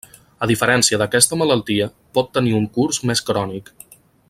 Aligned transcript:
A 0.45 0.47
diferència 0.51 0.97
d'aquesta 1.01 1.39
malaltia, 1.41 1.87
pot 2.19 2.33
tenir 2.39 2.57
un 2.61 2.67
curs 2.79 3.01
més 3.11 3.23
crònic. 3.31 3.71